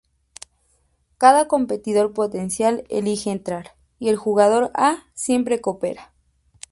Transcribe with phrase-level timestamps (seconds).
[1.19, 6.11] Cada competidor potencial elige entrar, y el jugador A siempre coopera.